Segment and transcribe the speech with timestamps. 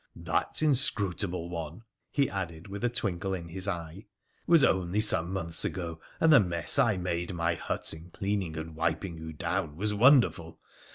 [0.15, 5.31] 'That, inscrutable one,' he added with a twinkle in his eye, * was only some
[5.31, 9.31] months ago, and the mess I made my hut in in cleaning and wiping you
[9.31, 10.59] down was wonderful.